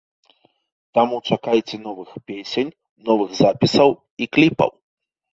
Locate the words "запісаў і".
3.41-4.29